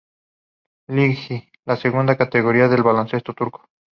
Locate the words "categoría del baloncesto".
2.17-3.35